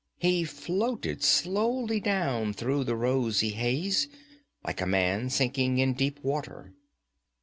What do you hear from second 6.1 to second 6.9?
water.